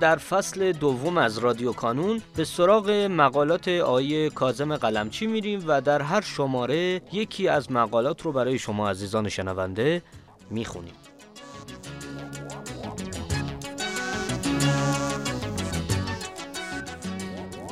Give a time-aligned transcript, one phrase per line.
[0.00, 6.02] در فصل دوم از رادیو کانون به سراغ مقالات آیه کازم قلمچی میریم و در
[6.02, 10.02] هر شماره یکی از مقالات رو برای شما عزیزان شنونده
[10.50, 10.94] می‌خونیم.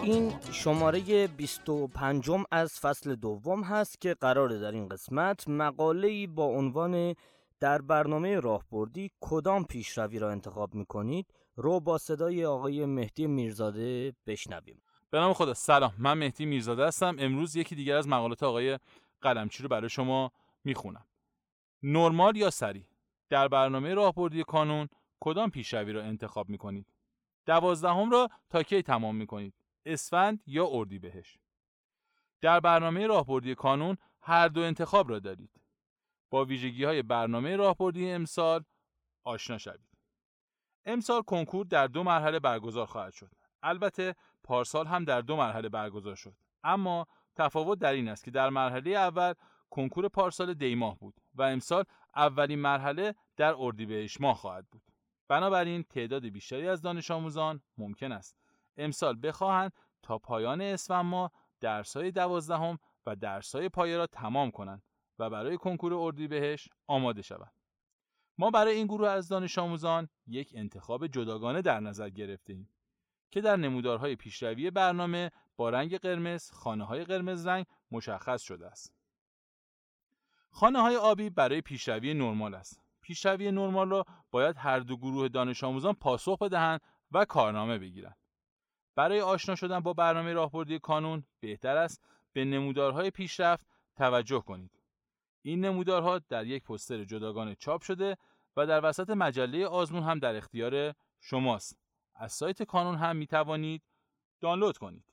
[0.02, 7.14] این شماره 25 از فصل دوم هست که قراره در این قسمت مقاله با عنوان
[7.60, 14.82] در برنامه راهبردی کدام پیشروی را انتخاب می‌کنید؟ رو با صدای آقای مهدی میرزاده بشنویم.
[15.10, 15.94] به نام خدا سلام.
[15.98, 17.16] من مهدی میرزاده هستم.
[17.18, 18.78] امروز یکی دیگر از مقالات آقای
[19.20, 20.32] قلمچی رو برای شما
[20.64, 21.06] می‌خونم.
[21.82, 22.86] نرمال یا سری
[23.28, 24.88] در برنامه راهبردی کانون
[25.20, 26.86] کدام پیشروی را انتخاب می‌کنید؟
[27.46, 29.54] دوازدهم را تا کی تمام می‌کنید؟
[29.86, 31.38] اسفند یا اردیبهشت؟
[32.40, 35.50] در برنامه راهبردی کانون هر دو انتخاب را دارید.
[36.30, 38.64] با ویژگی های برنامه راهبردی امسال
[39.24, 39.94] آشنا شوید
[40.86, 43.30] امسال کنکور در دو مرحله برگزار خواهد شد.
[43.62, 44.14] البته
[44.44, 46.36] پارسال هم در دو مرحله برگزار شد.
[46.64, 49.32] اما تفاوت در این است که در مرحله اول
[49.70, 51.84] کنکور پارسال دیماه بود و امسال
[52.16, 54.82] اولین مرحله در اردیبهشت ماه خواهد بود.
[55.28, 58.36] بنابراین تعداد بیشتری از دانش آموزان ممکن است
[58.76, 61.30] امسال بخواهند تا پایان اسفند ماه
[61.60, 64.82] درسهای دوازدهم و درسهای پایه را تمام کنند
[65.18, 67.52] و برای کنکور اردیبهشت آماده شوند.
[68.38, 72.68] ما برای این گروه از دانش آموزان یک انتخاب جداگانه در نظر گرفتیم
[73.30, 78.94] که در نمودارهای پیشروی برنامه با رنگ قرمز خانه های قرمز رنگ مشخص شده است.
[80.50, 82.82] خانه های آبی برای پیشروی نرمال است.
[83.00, 86.80] پیشروی نرمال را باید هر دو گروه دانش آموزان پاسخ بدهند
[87.12, 88.16] و کارنامه بگیرند.
[88.94, 94.73] برای آشنا شدن با برنامه راهبردی کانون بهتر است به نمودارهای پیشرفت توجه کنید.
[95.46, 98.16] این نمودارها در یک پوستر جداگانه چاپ شده
[98.56, 101.78] و در وسط مجله آزمون هم در اختیار شماست.
[102.14, 103.82] از سایت کانون هم می توانید
[104.40, 105.04] دانلود کنید.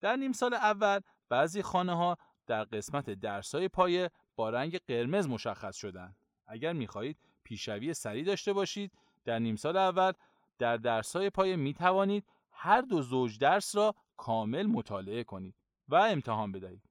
[0.00, 5.28] در نیم سال اول بعضی خانه ها در قسمت درس های پایه با رنگ قرمز
[5.28, 6.16] مشخص شدند.
[6.46, 8.92] اگر می خواهید پیشروی سریع داشته باشید
[9.24, 10.12] در نیم سال اول
[10.58, 15.54] در درس های پایه می توانید هر دو زوج درس را کامل مطالعه کنید
[15.88, 16.82] و امتحان بدهید.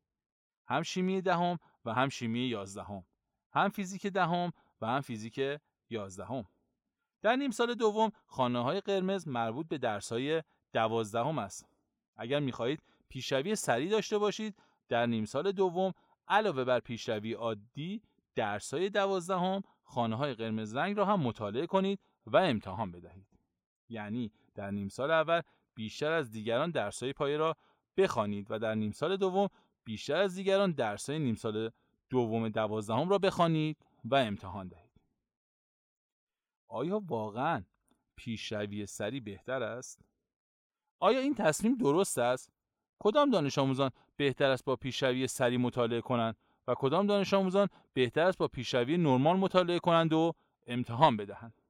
[0.67, 3.05] هم شیمی دهم و هم شیمی یازدهم.
[3.53, 5.59] هم فیزیک دهم و هم فیزیک
[5.89, 6.45] یازدهم.
[7.21, 10.43] در نیم سال دوم خانه های قرمز مربوط به درس های
[10.73, 11.67] دوازدهم است.
[12.17, 14.55] اگر می‌خواهید پیشروی سریع داشته باشید
[14.89, 15.93] در نیم سال دوم
[16.27, 18.01] علاوه بر پیشروی عادی
[18.35, 23.27] درس های دوازدهم خانه های قرمز رنگ را هم مطالعه کنید و امتحان بدهید.
[23.89, 25.41] یعنی در نیم سال اول
[25.75, 27.55] بیشتر از دیگران درس های پایه را
[27.97, 29.47] بخوانید و در نیم سال دوم
[29.83, 31.71] بیشتر از دیگران درسای نیم سال
[32.09, 34.91] دوم دوازدهم را بخوانید و امتحان دهید.
[36.67, 37.63] آیا واقعا
[38.15, 40.01] پیشروی سری بهتر است؟
[40.99, 42.51] آیا این تصمیم درست است؟
[42.99, 46.37] کدام دانش آموزان بهتر است با پیشروی سری مطالعه کنند
[46.67, 50.33] و کدام دانش آموزان بهتر است با پیشروی نرمال مطالعه کنند و
[50.67, 51.61] امتحان بدهند؟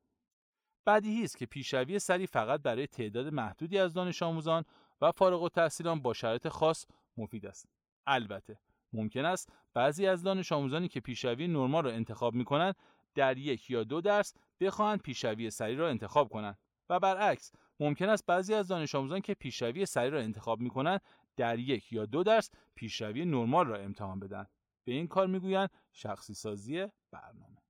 [0.86, 4.66] بدیهی است که پیشروی سری فقط برای تعداد محدودی از دانش آموزان
[5.02, 6.86] و فارغ التحصیلان با شرایط خاص
[7.18, 7.81] مفید است.
[8.08, 8.60] البته.
[8.94, 12.76] ممکن است بعضی از دانش آموزانی که پیشروی نرمال را انتخاب می کنند
[13.16, 16.58] در یک یا دو درس بخواهند پیشروی سریع را انتخاب کنند.
[16.92, 21.02] و برعکس ممکن است بعضی از دانش آموزان که پیشروی سریع را انتخاب می کنند
[21.38, 24.46] در یک یا دو درس پیشروی نرمال را امتحان بدن
[24.84, 27.62] به این کار می‌گویند شخصی سازی برنامه.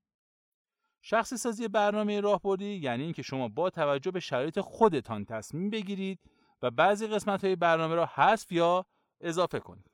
[1.02, 6.20] شخصی سازی برنامه راهبردی یعنی اینکه شما با توجه به شرایط خودتان تصمیم بگیرید
[6.62, 8.86] و بعضی قسمت های برنامه را حذف یا
[9.22, 9.92] اضافه کنید.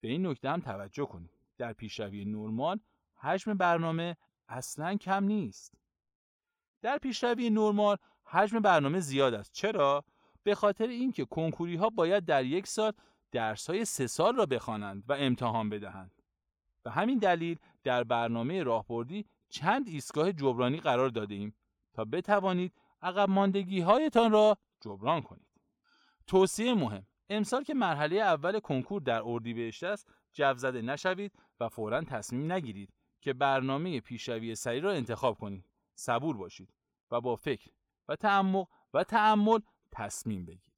[0.00, 2.80] به این نکته هم توجه کنید در پیشروی نرمال
[3.14, 4.16] حجم برنامه
[4.48, 5.74] اصلا کم نیست.
[6.82, 9.52] در پیشروی نرمال حجم برنامه زیاد است.
[9.52, 10.04] چرا؟
[10.42, 12.92] به خاطر اینکه کنکوری ها باید در یک سال
[13.32, 16.22] درس های سه سال را بخوانند و امتحان بدهند.
[16.82, 21.54] به همین دلیل در برنامه راهبردی چند ایستگاه جبرانی قرار داده ایم
[21.92, 22.72] تا بتوانید
[23.02, 25.46] عقب ماندگی هایتان را جبران کنید.
[26.26, 27.06] توصیه مهم.
[27.30, 32.94] امسال که مرحله اول کنکور در اردیبهشت است جو زده نشوید و فورا تصمیم نگیرید
[33.20, 35.64] که برنامه پیشروی سریع را انتخاب کنید.
[35.94, 36.74] صبور باشید
[37.10, 37.70] و با فکر
[38.08, 39.58] و تعمق و تعمل
[39.92, 40.72] تصمیم بگیرید.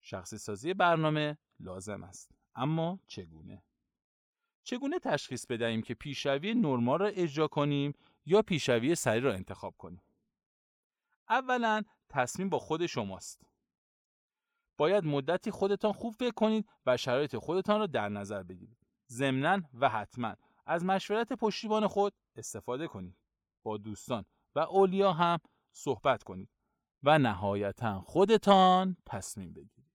[0.00, 2.34] شخصی سازی برنامه لازم است.
[2.54, 3.62] اما چگونه؟
[4.62, 7.92] چگونه تشخیص بدهیم که پیشروی نرمال را اجرا کنیم
[8.26, 10.02] یا پیشروی سریع را انتخاب کنیم؟
[11.28, 13.53] اولا تصمیم با خود شماست.
[14.76, 18.78] باید مدتی خودتان خوب فکر کنید و شرایط خودتان را در نظر بگیرید.
[19.10, 20.34] ضمنا و حتما
[20.66, 23.16] از مشورت پشتیبان خود استفاده کنید.
[23.62, 24.24] با دوستان
[24.54, 25.38] و اولیا هم
[25.72, 26.50] صحبت کنید
[27.02, 29.92] و نهایتا خودتان تصمیم بگیرید.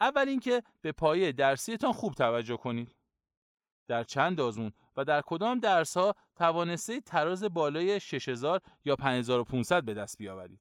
[0.00, 2.96] اول اینکه به پایه درسیتان خوب توجه کنید.
[3.88, 9.94] در چند آزمون و در کدام درس ها توانسته تراز بالای 6000 یا 5500 به
[9.94, 10.60] دست بیاورید.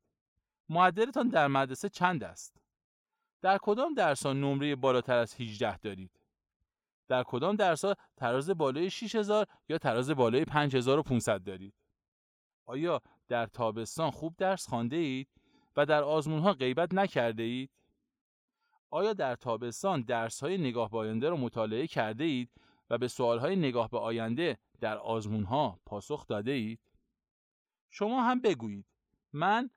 [0.70, 2.62] معدلتان در مدرسه چند است؟
[3.42, 6.12] در کدام درس ها نمره بالاتر از 18 دارید؟
[7.08, 11.74] در کدام درس ها تراز بالای 6000 یا تراز بالای 5500 دارید؟
[12.66, 15.28] آیا در تابستان خوب درس خوانده اید
[15.78, 17.70] و در آزمون ها غیبت نکرده اید؟
[18.90, 22.50] آیا در تابستان درس های نگاه به آینده را مطالعه کرده اید
[22.90, 26.80] و به سوال های نگاه به آینده در آزمون ها پاسخ داده اید؟
[27.90, 28.86] شما هم بگویید
[29.34, 29.70] من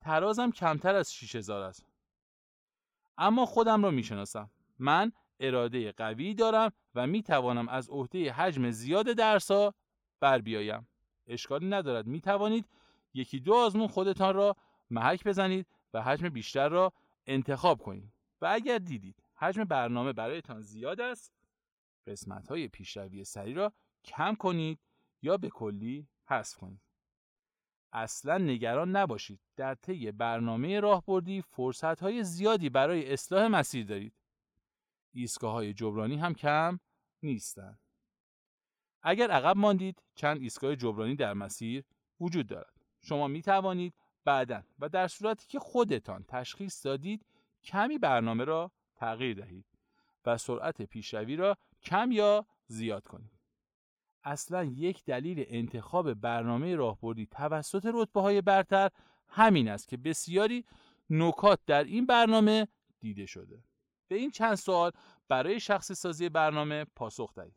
[0.00, 1.95] ترازم کمتر از 6000 است.
[3.18, 4.50] اما خودم را می‌شناسم.
[4.78, 9.74] من اراده قوی دارم و می توانم از عهده حجم زیاد درس ها
[10.20, 10.88] بر بیایم.
[11.26, 12.68] اشکالی ندارد می توانید
[13.14, 14.56] یکی دو آزمون خودتان را
[14.90, 16.92] محک بزنید و حجم بیشتر را
[17.26, 21.32] انتخاب کنید و اگر دیدید حجم برنامه برایتان زیاد است
[22.06, 23.72] قسمت های پیشروی سری را
[24.04, 24.78] کم کنید
[25.22, 26.80] یا به کلی حذف کنید
[27.92, 29.40] اصلا نگران نباشید.
[29.56, 34.14] در طی برنامه راهبردی فرصت های زیادی برای اصلاح مسیر دارید.
[35.12, 36.78] ایستگاه های جبرانی هم کم
[37.22, 37.78] نیستند.
[39.02, 41.84] اگر عقب ماندید چند ایستگاه جبرانی در مسیر
[42.20, 42.72] وجود دارد.
[43.02, 43.94] شما می توانید
[44.24, 47.26] بعدا و در صورتی که خودتان تشخیص دادید
[47.62, 49.66] کمی برنامه را تغییر دهید
[50.26, 53.35] و سرعت پیشروی را کم یا زیاد کنید.
[54.26, 58.90] اصلا یک دلیل انتخاب برنامه راهبردی توسط رتبه های برتر
[59.28, 60.64] همین است که بسیاری
[61.10, 62.68] نکات در این برنامه
[63.00, 63.62] دیده شده.
[64.08, 64.92] به این چند سوال
[65.28, 67.56] برای شخصی سازی برنامه پاسخ دهید.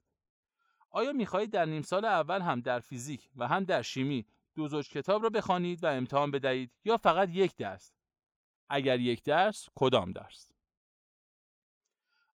[0.89, 4.25] آیا می‌خواهید در نیم سال اول هم در فیزیک و هم در شیمی
[4.55, 7.93] دو زوج کتاب را بخوانید و امتحان بدهید یا فقط یک درس؟
[8.69, 10.51] اگر یک درس کدام درس؟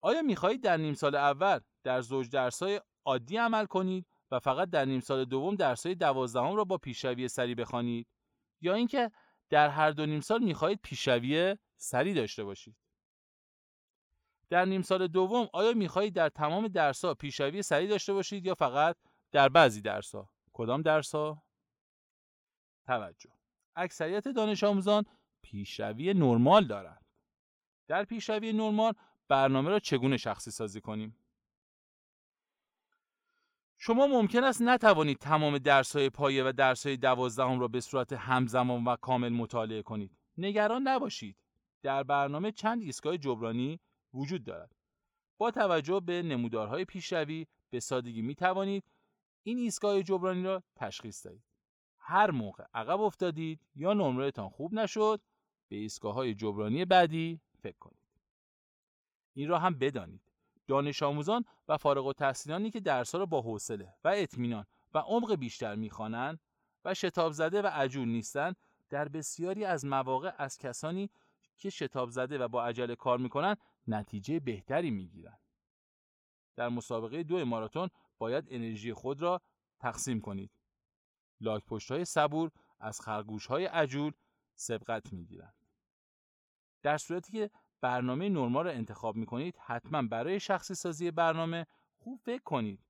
[0.01, 4.85] آیا می‌خواهید در نیم سال اول در زوج درسهای عادی عمل کنید و فقط در
[4.85, 8.07] نیم سال دوم درسهای دوازدهم را با پیشروی سری بخوانید.
[8.61, 9.11] یا اینکه
[9.51, 12.77] در هر دو نیم سال می‌خواهید پیشروی سری داشته باشید.
[14.51, 18.97] در نیم سال دوم آیا می‌خواهید در تمام درسها پیشروی سری داشته باشید یا فقط
[19.33, 21.43] در بعضی درسها؟ کدام درسها؟
[22.87, 23.31] توجه.
[23.77, 25.05] اکثریت دانش آموزان
[25.43, 27.05] پیشروی نرمال دارند.
[27.89, 28.93] در پیشروی نرمال
[29.29, 31.22] برنامه را چگونه شخصی سازی کنیم؟
[33.85, 38.97] شما ممکن است نتوانید تمام درس‌های پایه و درس‌های دوازدهم را به صورت همزمان و
[38.97, 40.19] کامل مطالعه کنید.
[40.39, 41.37] نگران نباشید.
[41.83, 43.81] در برنامه چند ایستگاه جبرانی
[44.15, 44.73] وجود دارد.
[45.39, 48.85] با توجه به نمودارهای پیشروی به سادگی می توانید
[49.43, 51.45] این ایستگاه جبرانی را تشخیص دهید.
[51.99, 55.21] هر موقع عقب افتادید یا نمرهتان خوب نشد
[55.69, 58.09] به ایستگاه های جبرانی بعدی فکر کنید.
[59.35, 60.32] این را هم بدانید.
[60.67, 65.75] دانش آموزان و فارغ التحصیلانی که درسها را با حوصله و اطمینان و عمق بیشتر
[65.75, 66.41] می‌خوانند
[66.85, 68.57] و شتاب زده و عجول نیستند
[68.91, 71.11] در بسیاری از مواقع از کسانی
[71.57, 75.41] که شتاب زده و با عجله کار می‌کنند نتیجه بهتری می‌گیرند.
[76.57, 77.89] در مسابقه دو ماراتون
[78.19, 79.41] باید انرژی خود را
[79.79, 80.51] تقسیم کنید.
[81.41, 82.51] لاک پشت های صبور
[82.81, 84.13] از خرگوش های عجول
[84.55, 85.55] سبقت می‌گیرند.
[86.83, 87.51] در صورتی که
[87.83, 91.67] برنامه نرمال را انتخاب می کنید حتما برای شخصی سازی برنامه
[91.99, 92.81] خوب فکر کنید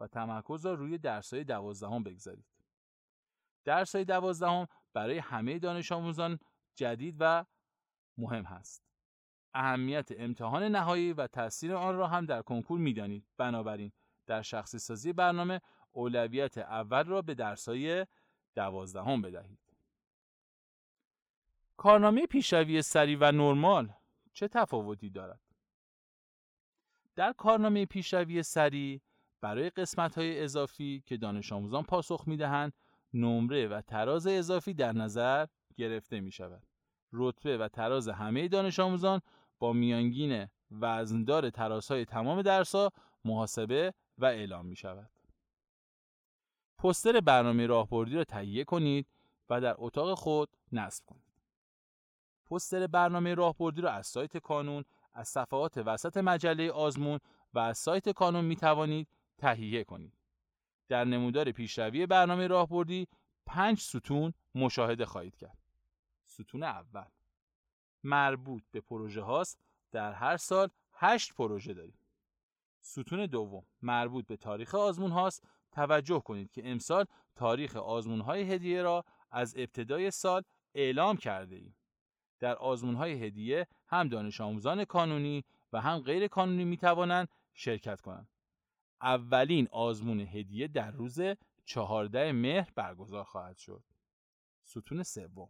[0.00, 2.44] و تمرکز را روی درسهای دوازدهم بگذارید.
[3.64, 6.38] درسهای دوازدهم برای همه دانش آموزان
[6.74, 7.44] جدید و
[8.18, 8.82] مهم هست.
[9.54, 13.26] اهمیت امتحان نهایی و تاثیر آن را هم در کنکور می‌دانید.
[13.36, 13.92] بنابراین
[14.26, 15.60] در شخصی سازی برنامه
[15.92, 18.06] اولویت اول را به درسهای
[18.54, 19.58] دوازدهم بدهید.
[21.76, 23.92] کارنامه پیشروی سری و نرمال
[24.32, 25.40] چه تفاوتی دارد؟
[27.16, 29.02] در کارنامه پیشروی سری
[29.40, 32.72] برای قسمت های اضافی که دانش آموزان پاسخ می دهند
[33.14, 35.46] نمره و تراز اضافی در نظر
[35.76, 36.62] گرفته می شود.
[37.12, 39.20] رتبه و تراز همه دانش آموزان
[39.58, 42.90] با میانگین وزندار تراسای تمام درسها
[43.24, 45.10] محاسبه و اعلام می شود.
[46.78, 49.06] پستر برنامه راهبردی را تهیه کنید
[49.50, 51.21] و در اتاق خود نصب کنید.
[52.52, 57.18] پستر برنامه راهبردی را از سایت کانون، از صفحات وسط مجله آزمون
[57.54, 60.12] و از سایت کانون می توانید تهیه کنید.
[60.88, 63.08] در نمودار پیشروی برنامه راهبردی
[63.46, 65.58] پنج ستون مشاهده خواهید کرد.
[66.26, 67.04] ستون اول
[68.04, 69.58] مربوط به پروژه هاست
[69.92, 71.98] در هر سال هشت پروژه داریم.
[72.80, 77.04] ستون دوم مربوط به تاریخ آزمون هاست توجه کنید که امسال
[77.34, 80.42] تاریخ آزمون های هدیه را از ابتدای سال
[80.74, 81.74] اعلام کرده ایم.
[82.42, 88.00] در آزمون های هدیه هم دانش آموزان کانونی و هم غیر کانونی می توانند شرکت
[88.00, 88.28] کنند.
[89.02, 91.20] اولین آزمون هدیه در روز
[91.64, 93.82] 14 مهر برگزار خواهد شد.
[94.62, 95.48] ستون سوم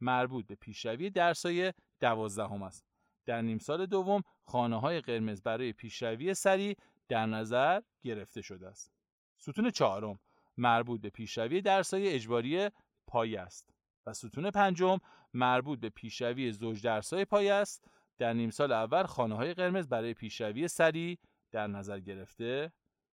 [0.00, 2.86] مربوط به پیشروی درسای دوازدهم است.
[3.26, 6.76] در نیم سال دوم خانه های قرمز برای پیشروی سریع
[7.08, 8.92] در نظر گرفته شده است.
[9.38, 10.18] ستون چهارم
[10.56, 12.70] مربوط به پیشروی درسای اجباری
[13.06, 13.71] پایه است
[14.06, 14.98] و ستون پنجم
[15.34, 17.88] مربوط به پیشروی زوج درسای پایه است.
[18.18, 21.18] در نیم سال اول خانه های قرمز برای پیشروی سریع
[21.50, 22.72] در نظر گرفته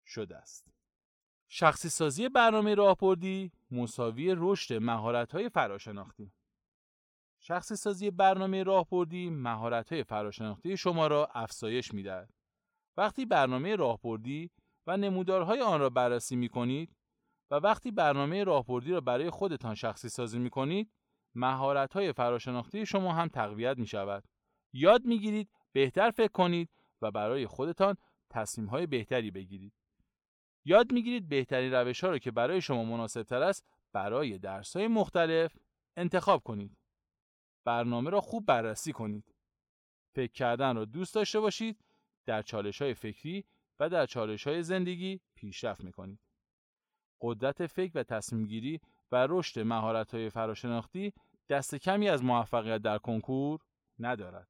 [0.06, 0.68] شده است.
[1.48, 6.32] شخصی سازی برنامه راهبردی مساوی رشد مهارت‌های فراشناختی.
[7.39, 12.34] شخصی سازی برنامه راهبردی مهارت‌های فراشناختی شما را افزایش می‌دهد.
[12.98, 14.51] وقتی برنامه راهبردی
[14.88, 16.96] و نمودارهای آن را بررسی می‌کنید
[17.51, 20.91] و وقتی برنامه راهبردی را برای خودتان شخصی سازی می‌کنید،
[21.35, 24.23] مهارت‌های فراشناختی شما هم تقویت می‌شود.
[24.73, 26.69] یاد می‌گیرید بهتر فکر کنید
[27.01, 27.95] و برای خودتان
[28.29, 29.73] تصمیم‌های بهتری بگیرید.
[30.65, 34.87] یاد می‌گیرید بهترین روش ها رو که برای شما مناسب تر است برای درس های
[34.87, 35.57] مختلف
[35.97, 36.77] انتخاب کنید.
[37.65, 39.35] برنامه را خوب بررسی کنید.
[40.15, 41.85] فکر کردن را دوست داشته باشید
[42.25, 43.45] در چالش های فکری
[43.79, 46.19] و در چالش های زندگی پیشرفت می‌کنید.
[47.22, 48.79] قدرت فکر و تصمیم گیری
[49.12, 51.13] و رشد مهارت های فراشناختی
[51.50, 53.60] دست کمی از موفقیت در کنکور
[54.00, 54.48] ندارد.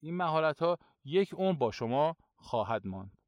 [0.00, 3.18] این مهارت ها یک عمر با شما خواهد ماند.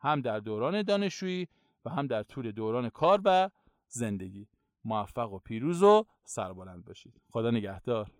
[0.00, 1.48] هم در دوران دانشجویی
[1.84, 3.50] و هم در طول دوران کار و
[3.88, 4.48] زندگی
[4.84, 8.10] موفق و پیروز و سربلند باشید خدا نگهدار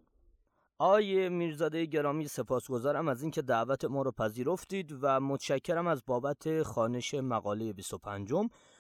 [0.79, 7.15] آقای میرزاده گرامی سپاسگزارم از اینکه دعوت ما رو پذیرفتید و متشکرم از بابت خانش
[7.15, 8.33] مقاله 25